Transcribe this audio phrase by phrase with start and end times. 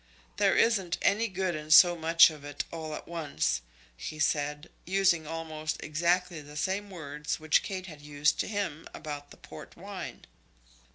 [0.37, 3.61] "There isn't any good in so much of it, all at once,"
[3.95, 9.29] he said, using almost exactly the same words which Kate had used to him about
[9.29, 10.25] the port wine.